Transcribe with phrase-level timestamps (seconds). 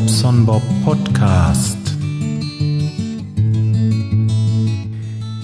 [0.00, 1.76] Bobson Bob Podcast.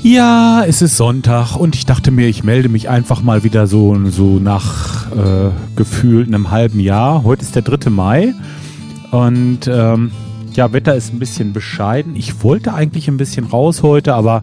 [0.03, 3.95] Ja, es ist Sonntag und ich dachte mir, ich melde mich einfach mal wieder so,
[4.09, 7.23] so nach äh, gefühlt einem halben Jahr.
[7.23, 7.91] Heute ist der 3.
[7.91, 8.35] Mai
[9.11, 10.11] und ähm,
[10.55, 12.17] ja, Wetter ist ein bisschen bescheiden.
[12.17, 14.43] Ich wollte eigentlich ein bisschen raus heute, aber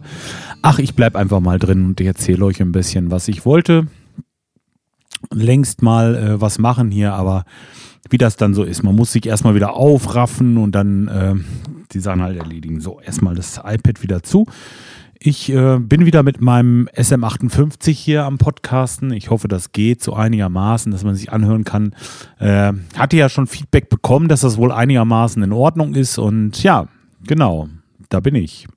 [0.62, 3.88] ach, ich bleibe einfach mal drin und ich erzähle euch ein bisschen, was ich wollte.
[5.32, 7.46] Längst mal äh, was machen hier, aber
[8.10, 8.84] wie das dann so ist.
[8.84, 11.36] Man muss sich erstmal wieder aufraffen und dann äh,
[11.94, 12.80] die Sachen halt erledigen.
[12.82, 14.46] So, erstmal das iPad wieder zu.
[15.26, 19.14] Ich äh, bin wieder mit meinem SM58 hier am Podcasten.
[19.14, 21.96] Ich hoffe, das geht so einigermaßen, dass man sich anhören kann.
[22.40, 26.18] Äh, hatte ja schon Feedback bekommen, dass das wohl einigermaßen in Ordnung ist.
[26.18, 26.88] Und ja,
[27.26, 27.70] genau,
[28.10, 28.68] da bin ich.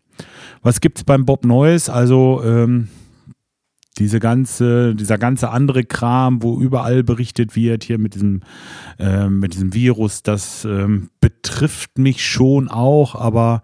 [0.62, 1.88] Was gibt's beim Bob Neues?
[1.88, 2.88] Also, ähm,
[3.98, 8.42] diese ganze, dieser ganze andere Kram, wo überall berichtet wird, hier mit diesem,
[8.98, 13.62] äh, mit diesem Virus, das ähm, betrifft mich schon auch, aber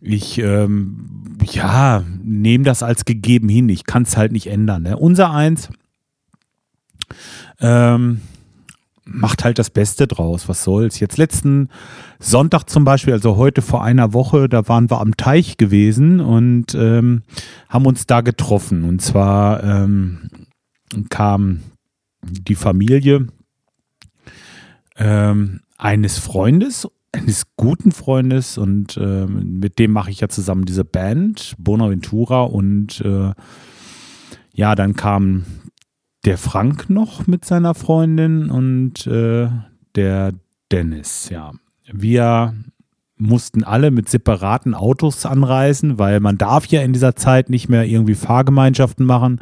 [0.00, 3.70] ich ähm, ja, nehme das als gegeben hin.
[3.70, 4.82] Ich kann es halt nicht ändern.
[4.82, 4.98] Ne?
[4.98, 5.70] Unser eins
[7.60, 8.20] ähm,
[9.04, 10.48] macht halt das Beste draus.
[10.48, 11.00] Was soll's?
[11.00, 11.68] Jetzt letzten
[12.18, 16.74] Sonntag zum Beispiel, also heute vor einer Woche, da waren wir am Teich gewesen und
[16.74, 17.22] ähm,
[17.68, 18.84] haben uns da getroffen.
[18.84, 20.30] Und zwar ähm,
[21.10, 21.60] kam
[22.22, 23.26] die Familie
[24.96, 30.84] ähm, eines Freundes, eines guten Freundes und ähm, mit dem mache ich ja zusammen diese
[30.84, 33.32] Band, Bonaventura und äh,
[34.52, 35.44] ja, dann kam
[36.24, 39.48] der Frank noch mit seiner Freundin und äh,
[39.94, 40.32] der
[40.72, 41.52] Dennis, ja.
[41.92, 42.54] Wir
[43.16, 47.84] mussten alle mit separaten Autos anreisen, weil man darf ja in dieser Zeit nicht mehr
[47.84, 49.40] irgendwie Fahrgemeinschaften machen.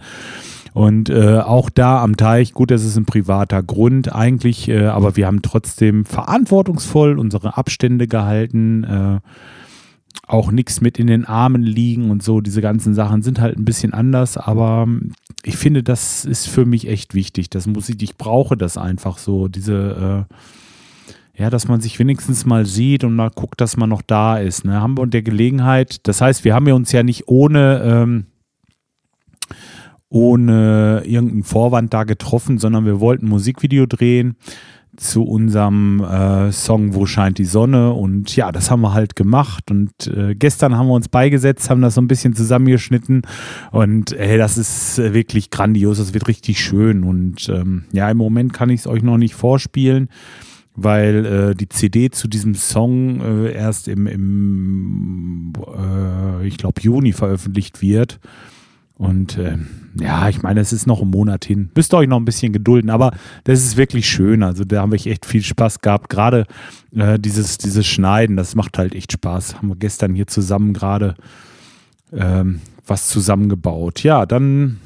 [0.75, 5.17] Und äh, auch da am Teich, gut, das ist ein privater Grund eigentlich, äh, aber
[5.17, 8.85] wir haben trotzdem verantwortungsvoll unsere Abstände gehalten.
[8.85, 9.21] Äh,
[10.27, 12.41] auch nichts mit in den Armen liegen und so.
[12.41, 14.87] Diese ganzen Sachen sind halt ein bisschen anders, aber
[15.45, 17.51] ich finde, das ist für mich echt wichtig.
[17.51, 22.47] Das muss ich, ich brauche das einfach so, diese, äh, ja, dass man sich wenigstens
[22.47, 24.65] mal sieht und mal guckt, dass man noch da ist.
[24.65, 24.81] Ne?
[24.81, 28.27] Haben wir und der Gelegenheit, das heißt, wir haben ja uns ja nicht ohne, ähm,
[30.09, 34.37] ohne irgendeinen Vorwand da getroffen, sondern wir wollten ein Musikvideo drehen
[34.97, 37.93] zu unserem äh, Song Wo scheint die Sonne?
[37.93, 39.71] Und ja, das haben wir halt gemacht.
[39.71, 43.23] Und äh, gestern haben wir uns beigesetzt, haben das so ein bisschen zusammengeschnitten.
[43.71, 47.05] Und hey, das ist wirklich grandios, das wird richtig schön.
[47.05, 50.09] Und ähm, ja, im Moment kann ich es euch noch nicht vorspielen,
[50.75, 57.13] weil äh, die CD zu diesem Song äh, erst im, im äh, ich glaube Juni
[57.13, 58.21] veröffentlicht wird
[58.95, 59.59] und äh,
[59.99, 61.71] ja, ich meine, es ist noch ein Monat hin.
[61.75, 63.13] Müsst ihr euch noch ein bisschen gedulden, aber
[63.45, 64.43] das ist wirklich schön.
[64.43, 66.09] Also da haben wir echt viel Spaß gehabt.
[66.09, 66.47] Gerade
[66.95, 69.57] äh, dieses, dieses Schneiden, das macht halt echt Spaß.
[69.57, 71.17] Haben wir gestern hier zusammen gerade
[72.13, 74.03] ähm, was zusammengebaut.
[74.03, 74.79] Ja, dann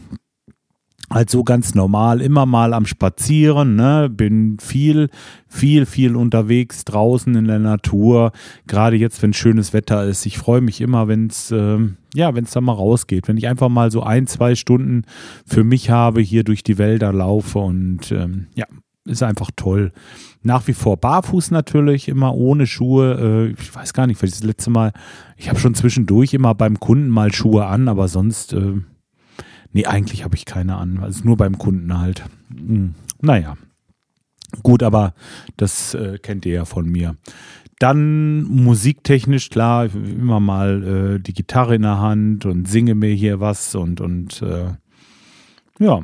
[1.10, 4.08] halt so ganz normal, immer mal am Spazieren, ne?
[4.10, 5.08] bin viel,
[5.48, 8.32] viel, viel unterwegs draußen in der Natur,
[8.66, 10.26] gerade jetzt, wenn schönes Wetter ist.
[10.26, 13.46] Ich freue mich immer, wenn es, ähm, ja, wenn es da mal rausgeht, wenn ich
[13.46, 15.02] einfach mal so ein, zwei Stunden
[15.46, 18.66] für mich habe, hier durch die Wälder laufe und ähm, ja,
[19.04, 19.92] ist einfach toll.
[20.42, 23.52] Nach wie vor barfuß natürlich, immer ohne Schuhe.
[23.56, 24.92] Äh, ich weiß gar nicht, weil das letzte Mal,
[25.36, 28.74] ich habe schon zwischendurch immer beim Kunden mal Schuhe an, aber sonst äh,
[29.72, 30.98] Nee, eigentlich habe ich keine an.
[30.98, 32.24] Also nur beim Kunden halt.
[32.54, 32.94] Hm.
[33.20, 33.56] Naja.
[34.62, 35.14] Gut, aber
[35.56, 37.16] das äh, kennt ihr ja von mir.
[37.78, 43.40] Dann musiktechnisch, klar, immer mal äh, die Gitarre in der Hand und singe mir hier
[43.40, 44.70] was und, und äh,
[45.78, 46.00] ja,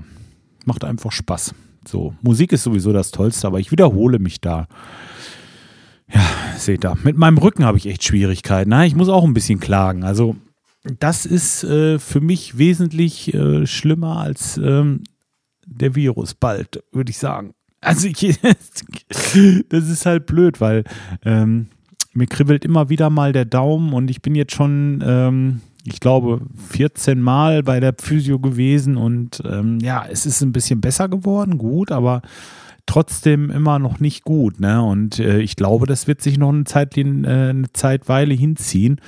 [0.67, 1.55] macht einfach Spaß.
[1.87, 4.67] So, Musik ist sowieso das Tollste, aber ich wiederhole mich da.
[6.13, 6.21] Ja,
[6.57, 8.71] seht ihr, mit meinem Rücken habe ich echt Schwierigkeiten.
[8.71, 10.05] Na, ich muss auch ein bisschen klagen.
[10.05, 10.37] Also,
[10.85, 15.03] das ist äh, für mich wesentlich äh, schlimmer als ähm,
[15.65, 17.55] der Virus bald, würde ich sagen.
[17.81, 18.39] Also ich,
[19.69, 20.85] das ist halt blöd, weil
[21.25, 21.69] ähm,
[22.13, 26.43] mir kribbelt immer wieder mal der Daumen und ich bin jetzt schon, ähm, ich glaube,
[26.71, 31.59] 14 Mal bei der Physio gewesen und ähm, ja, es ist ein bisschen besser geworden,
[31.59, 32.23] gut, aber
[32.87, 34.61] trotzdem immer noch nicht gut.
[34.61, 34.83] Ne?
[34.83, 39.01] Und äh, ich glaube, das wird sich noch eine, Zeit, äh, eine Zeitweile hinziehen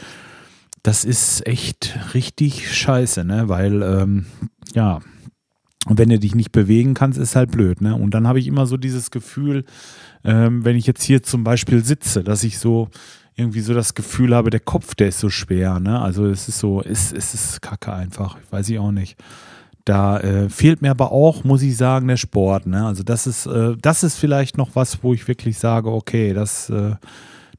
[0.85, 3.49] das ist echt richtig scheiße, ne?
[3.49, 4.27] Weil, ähm,
[4.75, 5.01] ja,
[5.89, 7.97] wenn du dich nicht bewegen kannst, ist halt blöd, ne?
[7.97, 9.65] Und dann habe ich immer so dieses Gefühl,
[10.25, 12.91] ähm, wenn ich jetzt hier zum Beispiel sitze, dass ich so
[13.35, 16.01] irgendwie so das Gefühl habe, der Kopf, der ist so schwer, ne?
[16.03, 19.17] Also es ist so, es, es ist kacke einfach, weiß ich auch nicht.
[19.87, 22.85] Da äh, fehlt mir aber auch, muss ich sagen, der Sport, ne?
[22.85, 26.69] Also das ist, äh, das ist vielleicht noch was, wo ich wirklich sage, okay, das,
[26.69, 26.97] äh,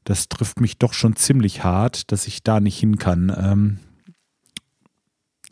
[0.06, 3.34] das trifft mich doch schon ziemlich hart, dass ich da nicht hin kann.
[3.36, 3.78] Ähm,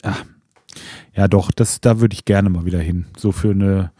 [0.02, 0.16] ja,
[1.14, 3.06] ja, doch, das, da würde ich gerne mal wieder hin.
[3.16, 3.90] So für eine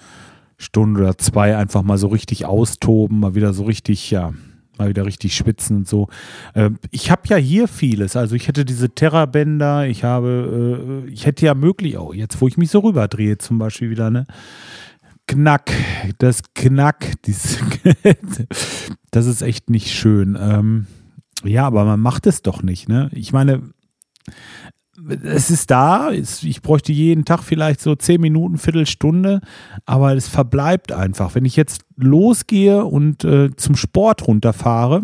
[0.57, 4.33] Stunde oder zwei einfach mal so richtig austoben, mal wieder so richtig, ja,
[4.79, 6.09] mal wieder richtig schwitzen und so.
[6.55, 8.17] Äh, ich habe ja hier vieles.
[8.17, 12.47] Also ich hätte diese Terrabänder, ich habe, äh, ich hätte ja möglich, oh, jetzt wo
[12.47, 14.27] ich mich so rüberdrehe zum Beispiel wieder, ne?
[15.27, 15.73] Knack,
[16.19, 17.13] das Knack,
[19.11, 20.37] das ist echt nicht schön.
[20.41, 20.87] Ähm,
[21.45, 23.11] ja, aber man macht es doch nicht, ne?
[23.13, 23.63] Ich meine,
[25.23, 29.41] es ist da, ich bräuchte jeden Tag vielleicht so zehn Minuten, Viertelstunde,
[29.87, 31.35] aber es verbleibt einfach.
[31.35, 35.03] Wenn ich jetzt losgehe und äh, zum Sport runterfahre,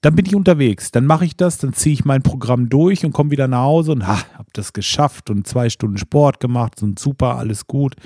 [0.00, 0.92] dann bin ich unterwegs.
[0.92, 3.92] Dann mache ich das, dann ziehe ich mein Programm durch und komme wieder nach Hause
[3.92, 7.96] und ha, habe das geschafft und zwei Stunden Sport gemacht und super, alles gut.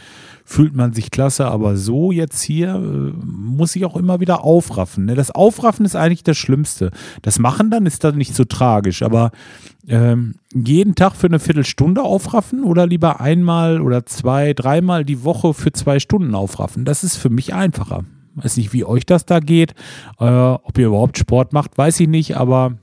[0.44, 5.04] Fühlt man sich klasse, aber so jetzt hier äh, muss ich auch immer wieder aufraffen.
[5.04, 5.14] Ne?
[5.14, 6.90] Das Aufraffen ist eigentlich das Schlimmste.
[7.20, 9.30] Das Machen dann ist dann nicht so tragisch, aber
[9.86, 15.52] ähm, jeden Tag für eine Viertelstunde aufraffen oder lieber einmal oder zwei, dreimal die Woche
[15.52, 16.84] für zwei Stunden aufraffen.
[16.84, 18.04] Das ist für mich einfacher.
[18.34, 19.74] Weiß nicht, wie euch das da geht.
[20.18, 22.78] Äh, ob ihr überhaupt Sport macht, weiß ich nicht, aber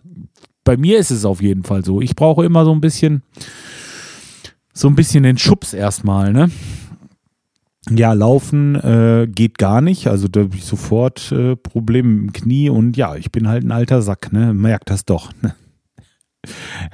[0.64, 2.02] bei mir ist es auf jeden Fall so.
[2.02, 3.24] Ich brauche immer so ein bisschen,
[4.74, 6.52] so ein bisschen den Schubs erstmal, ne?
[7.90, 10.08] Ja, laufen äh, geht gar nicht.
[10.08, 13.72] Also da habe ich sofort äh, Probleme im Knie und ja, ich bin halt ein
[13.72, 14.54] alter Sack, ne?
[14.54, 15.32] Merkt das doch.
[15.42, 15.56] Ne?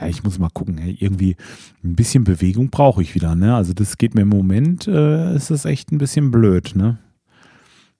[0.01, 0.79] Ja, ich muss mal gucken.
[0.79, 0.97] Ey.
[0.99, 1.35] Irgendwie
[1.83, 3.55] ein bisschen Bewegung brauche ich wieder, ne?
[3.55, 6.97] Also das geht mir im Moment, äh, ist das echt ein bisschen blöd, ne?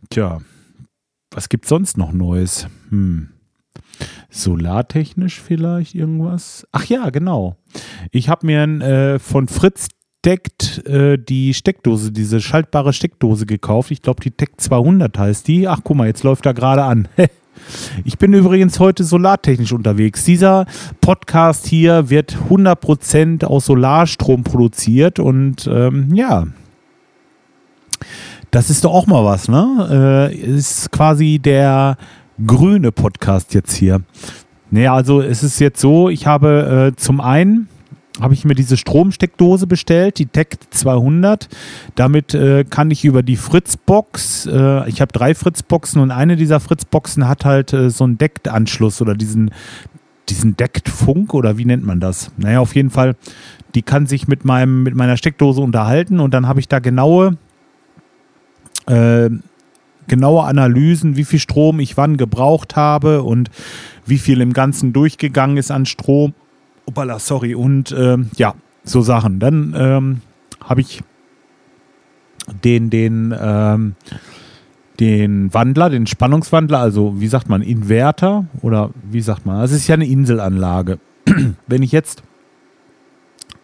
[0.10, 0.42] Tja,
[1.32, 2.68] was gibt's sonst noch Neues?
[2.90, 3.30] Hm.
[4.30, 6.68] Solartechnisch vielleicht irgendwas?
[6.72, 7.56] Ach ja, genau.
[8.12, 9.88] Ich habe mir äh, von Fritz
[10.26, 13.92] deckt äh, die Steckdose, diese schaltbare Steckdose gekauft.
[13.92, 15.68] Ich glaube, die Tech 200 heißt die.
[15.68, 17.08] Ach, guck mal, jetzt läuft er gerade an.
[18.04, 20.26] Ich bin übrigens heute solartechnisch unterwegs.
[20.26, 20.66] Dieser
[21.00, 26.48] Podcast hier wird 100% aus Solarstrom produziert und ähm, ja,
[28.56, 30.32] das ist doch auch mal was, ne?
[30.32, 31.98] Äh, ist quasi der
[32.48, 34.00] grüne Podcast jetzt hier.
[34.72, 37.68] Naja, also es ist jetzt so, ich habe äh, zum einen
[38.22, 41.50] habe ich mir diese Stromsteckdose bestellt, die Tech 200.
[41.96, 46.62] Damit äh, kann ich über die Fritzbox, äh, ich habe drei Fritzboxen und eine dieser
[46.62, 49.52] Fritzboxen hat halt äh, so einen Deckt-Anschluss oder diesen,
[50.30, 52.32] diesen Deckt-Funk oder wie nennt man das?
[52.38, 53.18] Naja, auf jeden Fall,
[53.76, 57.36] die kann sich mit, meinem, mit meiner Steckdose unterhalten und dann habe ich da genaue
[58.88, 59.30] äh,
[60.08, 63.50] genaue Analysen, wie viel Strom ich wann gebraucht habe und
[64.06, 66.34] wie viel im Ganzen durchgegangen ist an Strom.
[66.86, 67.56] Opala, sorry.
[67.56, 68.54] Und ähm, ja,
[68.84, 69.40] so Sachen.
[69.40, 70.22] Dann ähm,
[70.64, 71.02] habe ich
[72.64, 73.96] den, den, ähm,
[75.00, 79.60] den Wandler, den Spannungswandler, also wie sagt man, Inverter oder wie sagt man?
[79.60, 81.00] Das ist ja eine Inselanlage.
[81.68, 82.24] Wenn ich jetzt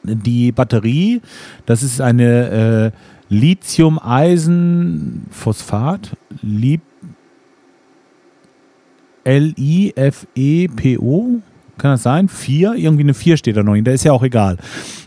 [0.04, 1.22] die Batterie,
[1.66, 2.92] das ist eine äh,
[3.30, 6.18] Lithium-Eisen-Phosphat,
[9.24, 11.40] L-I-F-E-P-O,
[11.78, 12.28] kann das sein?
[12.28, 12.74] 4?
[12.76, 13.78] Irgendwie eine 4 steht da noch.
[13.82, 14.58] Da ist ja auch egal.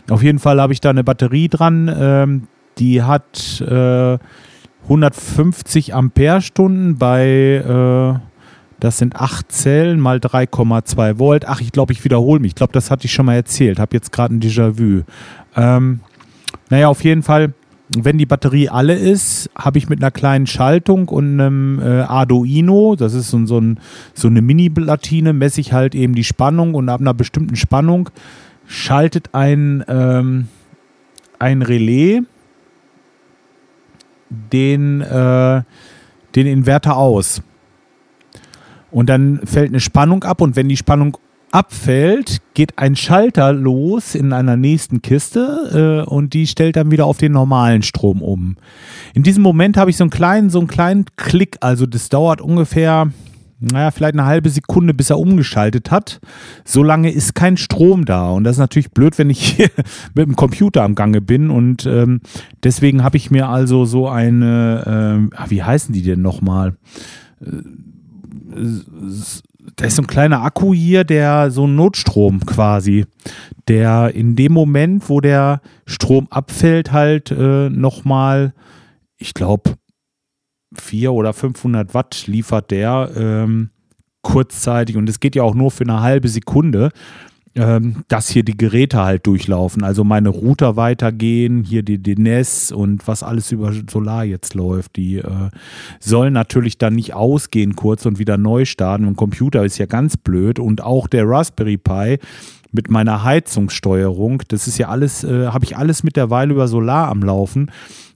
[0.09, 2.47] Auf jeden Fall habe ich da eine Batterie dran, ähm,
[2.77, 4.17] die hat äh,
[4.83, 8.19] 150 Ampere-Stunden bei, äh,
[8.85, 11.45] das sind 8 Zellen mal 3,2 Volt.
[11.47, 12.51] Ach, ich glaube, ich wiederhole mich.
[12.51, 13.79] Ich glaube, das hatte ich schon mal erzählt.
[13.79, 15.03] Habe jetzt gerade ein Déjà-vu.
[15.55, 16.01] Ähm,
[16.69, 17.53] naja, auf jeden Fall
[17.89, 22.95] wenn die Batterie alle ist, habe ich mit einer kleinen Schaltung und einem äh, Arduino,
[22.95, 23.79] das ist so, so, ein,
[24.15, 28.09] so eine Mini-Platine, messe ich halt eben die Spannung und ab einer bestimmten Spannung
[28.65, 30.47] schaltet ein, ähm,
[31.37, 32.21] ein Relais
[34.29, 35.61] den, äh,
[36.35, 37.43] den Inverter aus.
[38.95, 41.17] Und dann fällt eine Spannung ab und wenn die Spannung
[41.51, 47.05] abfällt, geht ein Schalter los in einer nächsten Kiste äh, und die stellt dann wieder
[47.05, 48.55] auf den normalen Strom um.
[49.13, 52.39] In diesem Moment habe ich so einen kleinen, so einen kleinen Klick, also das dauert
[52.39, 53.11] ungefähr,
[53.59, 56.21] naja, vielleicht eine halbe Sekunde, bis er umgeschaltet hat.
[56.63, 59.71] So lange ist kein Strom da und das ist natürlich blöd, wenn ich hier
[60.13, 62.21] mit dem Computer am Gange bin und ähm,
[62.63, 66.77] deswegen habe ich mir also so eine, äh, wie heißen die denn nochmal?
[67.41, 67.57] Äh,
[69.75, 73.05] da ist so ein kleiner Akku hier, der so ein Notstrom quasi,
[73.67, 78.53] der in dem Moment, wo der Strom abfällt, halt äh, nochmal,
[79.17, 79.75] ich glaube,
[80.73, 83.69] 4 oder 500 Watt liefert der ähm,
[84.21, 86.91] kurzzeitig und es geht ja auch nur für eine halbe Sekunde.
[87.55, 89.83] Ähm, dass hier die Geräte halt durchlaufen.
[89.83, 94.97] Also meine Router weitergehen, hier die DNS und was alles über Solar jetzt läuft.
[94.97, 95.49] Die äh,
[95.99, 99.05] sollen natürlich dann nicht ausgehen kurz und wieder neu starten.
[99.05, 102.19] Ein Computer ist ja ganz blöd und auch der Raspberry Pi
[102.71, 107.21] mit meiner Heizungssteuerung, das ist ja alles, äh, habe ich alles mittlerweile über Solar am
[107.21, 107.71] Laufen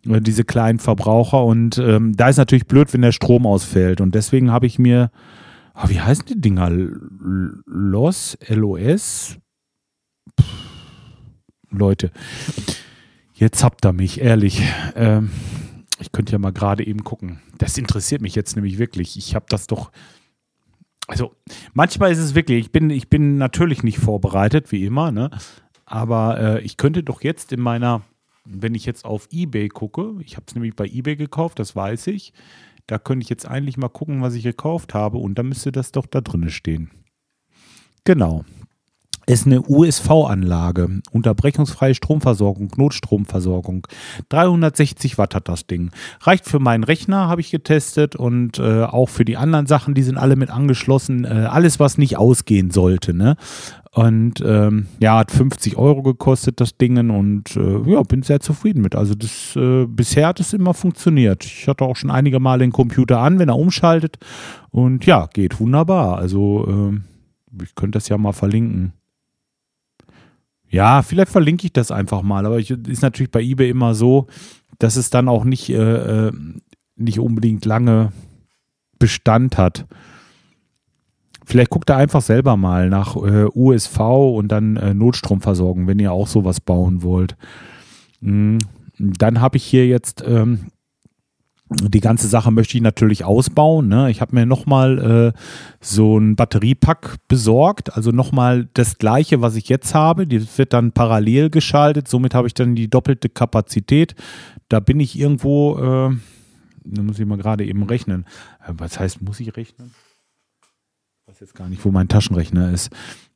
[0.06, 4.16] äh, diese kleinen Verbraucher und ähm, da ist natürlich blöd, wenn der Strom ausfällt und
[4.16, 5.12] deswegen habe ich mir
[5.82, 6.70] Oh, wie heißen die Dinger?
[6.70, 8.38] LOS?
[8.48, 9.38] LOS?
[11.70, 12.12] Leute,
[13.34, 14.62] jetzt habt ihr mich, ehrlich.
[14.96, 15.30] Ähm,
[16.00, 17.42] ich könnte ja mal gerade eben gucken.
[17.58, 19.16] Das interessiert mich jetzt nämlich wirklich.
[19.18, 19.92] Ich habe das doch.
[21.08, 21.34] Also,
[21.74, 25.30] manchmal ist es wirklich, ich bin, ich bin natürlich nicht vorbereitet, wie immer, ne?
[25.86, 28.02] Aber äh, ich könnte doch jetzt in meiner,
[28.46, 32.08] wenn ich jetzt auf Ebay gucke, ich habe es nämlich bei Ebay gekauft, das weiß
[32.08, 32.34] ich,
[32.90, 35.92] da könnte ich jetzt eigentlich mal gucken, was ich gekauft habe und dann müsste das
[35.92, 36.90] doch da drin stehen.
[38.04, 38.44] Genau.
[39.28, 43.86] Ist eine USV-Anlage, unterbrechungsfreie Stromversorgung, Notstromversorgung.
[44.30, 45.92] 360 Watt hat das Ding.
[46.22, 50.02] Reicht für meinen Rechner, habe ich getestet und äh, auch für die anderen Sachen, die
[50.02, 51.26] sind alle mit angeschlossen.
[51.26, 53.14] Äh, alles, was nicht ausgehen sollte.
[53.14, 53.36] Ne?
[53.92, 57.10] Und ähm, ja, hat 50 Euro gekostet, das Ding.
[57.10, 58.96] Und äh, ja, bin sehr zufrieden mit.
[58.96, 61.44] Also das, äh, bisher hat es immer funktioniert.
[61.44, 64.18] Ich hatte auch schon einige Male den Computer an, wenn er umschaltet.
[64.70, 66.18] Und ja, geht wunderbar.
[66.18, 68.94] Also äh, ich könnte das ja mal verlinken.
[70.70, 72.46] Ja, vielleicht verlinke ich das einfach mal.
[72.46, 74.28] Aber ich, ist natürlich bei eBay immer so,
[74.78, 76.32] dass es dann auch nicht, äh, äh
[76.96, 78.12] nicht unbedingt lange
[79.00, 79.88] Bestand hat.
[81.50, 84.00] Vielleicht guckt ihr einfach selber mal nach äh, USV
[84.36, 87.36] und dann äh, Notstromversorgung, wenn ihr auch sowas bauen wollt.
[88.22, 88.60] Mhm.
[89.00, 90.68] Dann habe ich hier jetzt ähm,
[91.72, 93.88] die ganze Sache möchte ich natürlich ausbauen.
[93.88, 94.12] Ne?
[94.12, 95.40] Ich habe mir nochmal äh,
[95.82, 100.28] so ein Batteriepack besorgt, also nochmal das gleiche, was ich jetzt habe.
[100.28, 104.14] Das wird dann parallel geschaltet, somit habe ich dann die doppelte Kapazität.
[104.68, 106.16] Da bin ich irgendwo, äh,
[106.86, 108.28] da muss ich mal gerade eben rechnen.
[108.68, 109.90] Äh, was heißt, muss ich rechnen?
[111.40, 112.92] Weiß jetzt gar nicht, wo mein Taschenrechner ist.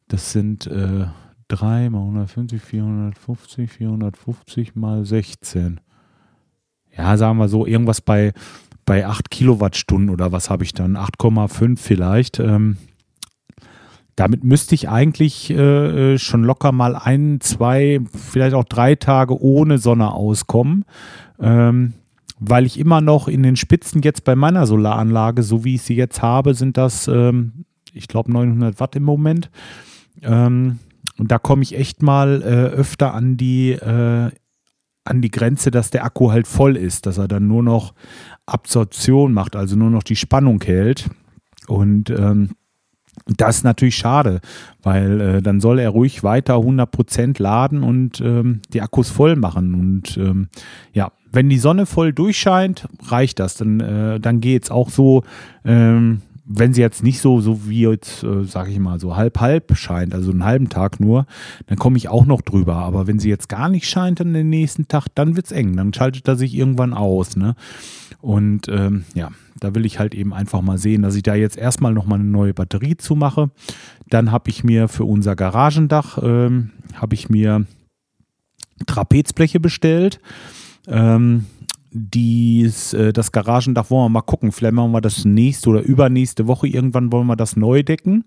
[0.09, 1.05] Das sind äh,
[1.47, 5.79] 3 mal 150, 450, 450 mal 16.
[6.97, 8.33] Ja, sagen wir so, irgendwas bei,
[8.85, 10.97] bei 8 Kilowattstunden oder was habe ich dann?
[10.97, 12.39] 8,5 vielleicht.
[12.39, 12.75] Ähm,
[14.17, 19.77] damit müsste ich eigentlich äh, schon locker mal ein, zwei, vielleicht auch drei Tage ohne
[19.77, 20.83] Sonne auskommen.
[21.39, 21.93] Ähm,
[22.37, 25.95] weil ich immer noch in den Spitzen jetzt bei meiner Solaranlage, so wie ich sie
[25.95, 29.49] jetzt habe, sind das ähm, ich glaube 900 Watt im Moment.
[30.21, 30.79] Ähm,
[31.17, 34.31] und da komme ich echt mal äh, öfter an die, äh,
[35.05, 37.93] an die Grenze, dass der Akku halt voll ist, dass er dann nur noch
[38.45, 41.09] Absorption macht, also nur noch die Spannung hält.
[41.67, 42.49] Und ähm,
[43.37, 44.41] das ist natürlich schade,
[44.81, 49.75] weil äh, dann soll er ruhig weiter 100% laden und ähm, die Akkus voll machen.
[49.75, 50.47] Und ähm,
[50.93, 53.55] ja, wenn die Sonne voll durchscheint, reicht das.
[53.55, 55.23] Dann, äh, dann geht's auch so.
[55.63, 59.75] Ähm, wenn sie jetzt nicht so, so wie jetzt, äh, sage ich mal, so halb-halb
[59.77, 61.25] scheint, also einen halben Tag nur,
[61.67, 62.75] dann komme ich auch noch drüber.
[62.75, 65.77] Aber wenn sie jetzt gar nicht scheint dann den nächsten Tag, dann wird's eng.
[65.77, 67.37] Dann schaltet er sich irgendwann aus.
[67.37, 67.55] Ne?
[68.19, 71.57] Und ähm, ja, da will ich halt eben einfach mal sehen, dass ich da jetzt
[71.57, 73.49] erstmal nochmal eine neue Batterie zumache.
[74.09, 77.65] Dann habe ich mir für unser Garagendach, ähm, habe ich mir
[78.85, 80.19] Trapezbleche bestellt.
[80.87, 81.45] Ähm,
[81.93, 84.51] dies, äh, das Garagendach wollen wir mal gucken.
[84.51, 88.25] Vielleicht machen wir das nächste oder übernächste Woche irgendwann wollen wir das neu decken.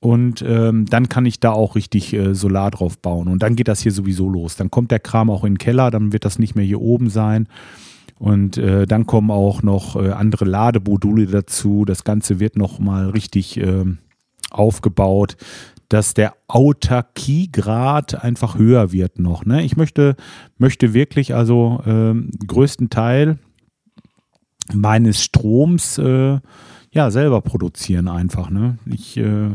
[0.00, 3.28] Und ähm, dann kann ich da auch richtig äh, Solar drauf bauen.
[3.28, 4.56] Und dann geht das hier sowieso los.
[4.56, 7.10] Dann kommt der Kram auch in den Keller, dann wird das nicht mehr hier oben
[7.10, 7.48] sein.
[8.18, 11.84] Und äh, dann kommen auch noch äh, andere Lademodule dazu.
[11.84, 13.84] Das Ganze wird noch mal richtig äh,
[14.50, 15.36] aufgebaut
[15.88, 19.44] dass der Autarkiegrad einfach höher wird noch.
[19.44, 19.64] Ne?
[19.64, 20.16] Ich möchte,
[20.58, 22.14] möchte wirklich also äh,
[22.46, 23.38] größten Teil
[24.74, 26.40] meines Stroms äh,
[26.90, 28.50] ja selber produzieren einfach.
[28.50, 28.78] Ne?
[28.86, 29.50] Ich äh,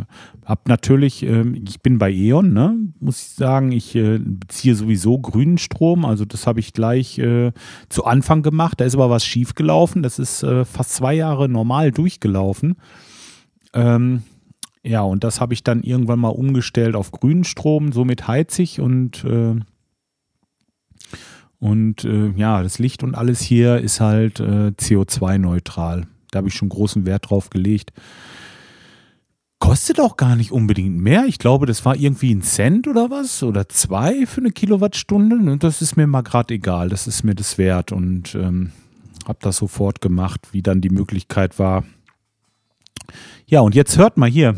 [0.45, 2.77] habe natürlich, äh, ich bin bei E.ON, ne?
[2.99, 6.05] muss ich sagen, ich äh, beziehe sowieso grünen Strom.
[6.05, 7.51] Also das habe ich gleich äh,
[7.89, 8.79] zu Anfang gemacht.
[8.79, 10.03] Da ist aber was schiefgelaufen.
[10.03, 12.75] Das ist äh, fast zwei Jahre normal durchgelaufen.
[13.73, 14.23] Ähm,
[14.83, 19.23] ja, und das habe ich dann irgendwann mal umgestellt auf grünen Strom, somit heizig und
[19.23, 19.55] äh,
[21.59, 26.07] und äh, ja, das Licht und alles hier ist halt äh, CO2-neutral.
[26.29, 27.93] Da habe ich schon großen Wert drauf gelegt.
[29.59, 31.23] Kostet auch gar nicht unbedingt mehr.
[31.25, 35.37] Ich glaube, das war irgendwie ein Cent oder was oder zwei für eine Kilowattstunde.
[35.37, 36.89] Und das ist mir mal gerade egal.
[36.89, 38.73] Das ist mir das wert und ähm,
[39.25, 41.85] habe das sofort gemacht, wie dann die Möglichkeit war.
[43.45, 44.57] Ja, und jetzt hört mal hier.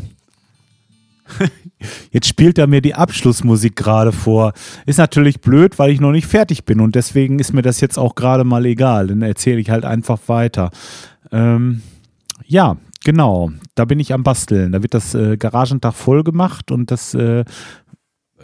[2.10, 4.52] Jetzt spielt er mir die Abschlussmusik gerade vor.
[4.86, 7.98] Ist natürlich blöd, weil ich noch nicht fertig bin und deswegen ist mir das jetzt
[7.98, 9.08] auch gerade mal egal.
[9.08, 10.70] Dann erzähle ich halt einfach weiter.
[11.30, 11.82] Ähm,
[12.46, 13.50] ja, genau.
[13.74, 14.72] Da bin ich am Basteln.
[14.72, 17.44] Da wird das äh, Garagentag voll gemacht und das äh,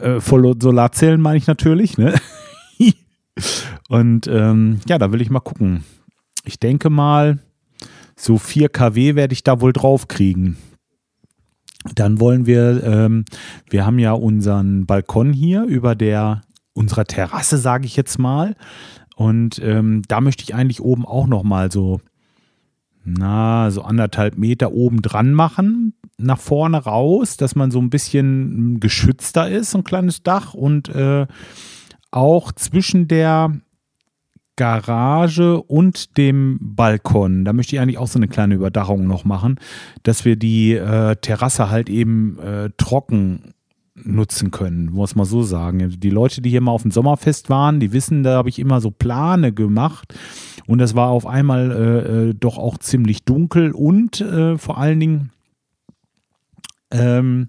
[0.01, 1.99] äh, voll Solarzellen meine ich natürlich.
[1.99, 2.15] Ne?
[3.89, 5.85] und ähm, ja, da will ich mal gucken.
[6.45, 7.39] Ich denke mal,
[8.17, 10.57] so 4 kW werde ich da wohl drauf kriegen.
[11.95, 13.25] Dann wollen wir, ähm,
[13.69, 16.43] wir haben ja unseren Balkon hier über der,
[16.75, 18.55] unserer Terrasse, sage ich jetzt mal.
[19.17, 22.01] Und ähm, da möchte ich eigentlich oben auch nochmal so,
[23.05, 28.81] na, so anderthalb Meter oben dran machen, nach vorne raus, dass man so ein bisschen
[28.81, 31.27] geschützter ist, so ein kleines Dach und äh,
[32.11, 33.53] auch zwischen der
[34.57, 37.45] Garage und dem Balkon.
[37.45, 39.59] Da möchte ich eigentlich auch so eine kleine Überdachung noch machen,
[40.03, 43.55] dass wir die äh, Terrasse halt eben äh, trocken
[43.95, 45.95] nutzen können, muss man so sagen.
[45.99, 48.81] Die Leute, die hier mal auf dem Sommerfest waren, die wissen, da habe ich immer
[48.81, 50.15] so Plane gemacht
[50.67, 55.01] und das war auf einmal äh, äh doch auch ziemlich dunkel und äh, vor allen
[55.01, 55.31] Dingen
[56.91, 57.49] ähm,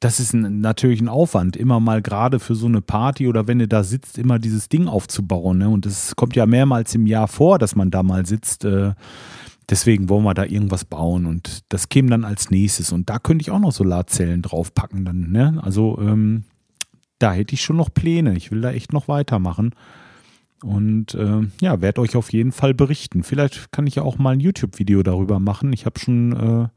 [0.00, 3.60] das ist ein, natürlich ein Aufwand, immer mal gerade für so eine Party oder wenn
[3.60, 5.58] ihr da sitzt, immer dieses Ding aufzubauen.
[5.58, 5.68] Ne?
[5.68, 8.64] Und es kommt ja mehrmals im Jahr vor, dass man da mal sitzt.
[8.64, 8.94] Äh,
[9.68, 12.92] deswegen wollen wir da irgendwas bauen und das käme dann als nächstes.
[12.92, 15.30] Und da könnte ich auch noch Solarzellen draufpacken dann.
[15.32, 15.60] Ne?
[15.62, 16.44] Also ähm,
[17.18, 18.34] da hätte ich schon noch Pläne.
[18.36, 19.74] Ich will da echt noch weitermachen.
[20.62, 23.22] Und äh, ja, werde euch auf jeden Fall berichten.
[23.22, 25.74] Vielleicht kann ich ja auch mal ein YouTube-Video darüber machen.
[25.74, 26.68] Ich habe schon äh,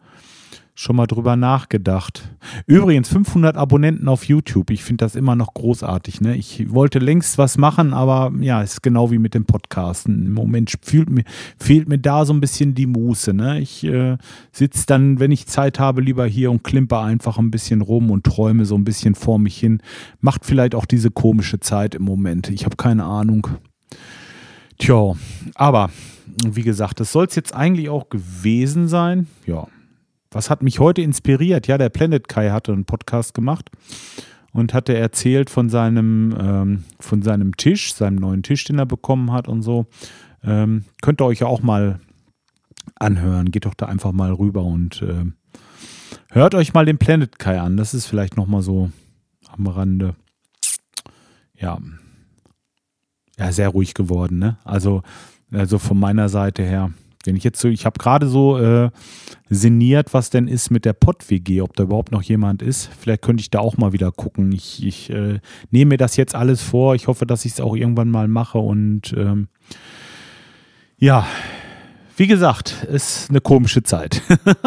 [0.75, 2.29] schon mal drüber nachgedacht.
[2.65, 4.71] Übrigens 500 Abonnenten auf YouTube.
[4.71, 6.21] Ich finde das immer noch großartig.
[6.21, 6.35] Ne?
[6.35, 10.25] Ich wollte längst was machen, aber ja, ist genau wie mit dem Podcasten.
[10.25, 11.23] Im Moment fehlt mir,
[11.59, 13.33] fehlt mir da so ein bisschen die Muße.
[13.33, 13.59] Ne?
[13.59, 14.17] Ich äh,
[14.51, 18.23] sitze dann, wenn ich Zeit habe, lieber hier und klimper einfach ein bisschen rum und
[18.23, 19.81] träume so ein bisschen vor mich hin.
[20.21, 22.49] Macht vielleicht auch diese komische Zeit im Moment.
[22.49, 23.47] Ich habe keine Ahnung.
[24.79, 25.13] Tja,
[25.53, 25.91] aber
[26.45, 29.27] wie gesagt, das soll es jetzt eigentlich auch gewesen sein.
[29.45, 29.67] Ja,
[30.33, 31.67] was hat mich heute inspiriert?
[31.67, 33.69] Ja, der Planet Kai hatte einen Podcast gemacht
[34.51, 39.31] und hatte erzählt von seinem, ähm, von seinem Tisch, seinem neuen Tisch, den er bekommen
[39.31, 39.87] hat und so.
[40.43, 41.99] Ähm, könnt ihr euch ja auch mal
[42.95, 43.51] anhören.
[43.51, 45.25] Geht doch da einfach mal rüber und äh,
[46.29, 47.77] hört euch mal den Planet Kai an.
[47.77, 48.91] Das ist vielleicht nochmal so
[49.49, 50.15] am Rande.
[51.55, 51.79] Ja.
[53.37, 54.57] Ja, sehr ruhig geworden, ne?
[54.63, 55.01] Also,
[55.51, 56.91] also von meiner Seite her
[57.25, 58.89] wenn ich jetzt so, ich habe gerade so äh,
[59.49, 62.89] sinniert, was denn ist mit der Pott-WG, ob da überhaupt noch jemand ist.
[62.99, 64.51] Vielleicht könnte ich da auch mal wieder gucken.
[64.51, 65.39] Ich, ich äh,
[65.71, 66.95] nehme mir das jetzt alles vor.
[66.95, 68.57] Ich hoffe, dass ich es auch irgendwann mal mache.
[68.57, 69.47] Und ähm,
[70.97, 71.25] ja,
[72.17, 74.21] wie gesagt, ist eine komische Zeit.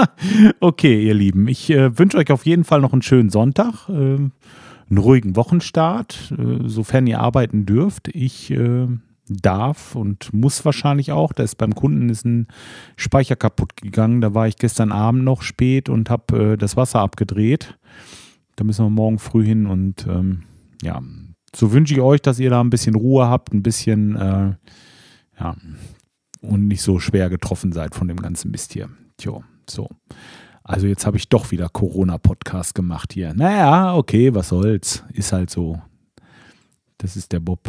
[0.61, 3.93] okay, ihr Lieben, ich äh, wünsche euch auf jeden Fall noch einen schönen Sonntag, äh,
[3.93, 8.09] einen ruhigen Wochenstart, äh, sofern ihr arbeiten dürft.
[8.09, 8.89] Ich äh,
[9.29, 11.33] darf und muss wahrscheinlich auch.
[11.33, 12.49] Da ist beim Kunden ist ein
[12.97, 14.21] Speicher kaputt gegangen.
[14.21, 17.79] Da war ich gestern Abend noch spät und habe äh, das Wasser abgedreht.
[18.57, 20.45] Da müssen wir morgen früh hin und ähm,
[20.83, 21.03] ja,
[21.55, 24.55] so wünsche ich euch, dass ihr da ein bisschen Ruhe habt, ein bisschen äh,
[25.39, 25.57] ja
[26.41, 28.89] und nicht so schwer getroffen seid von dem ganzen Mist hier.
[29.19, 29.89] Tjo, so.
[30.63, 33.35] Also jetzt habe ich doch wieder Corona-Podcast gemacht hier.
[33.35, 35.05] Naja, okay, was soll's.
[35.13, 35.81] Ist halt so.
[36.99, 37.61] Das ist der Bob.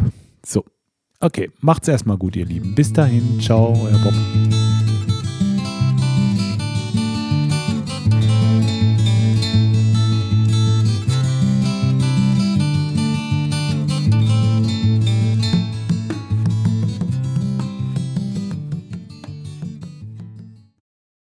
[0.44, 0.64] So.
[1.20, 2.74] Okay, macht's erstmal gut, ihr Lieben.
[2.76, 3.40] Bis dahin.
[3.40, 4.14] Ciao, euer Bob.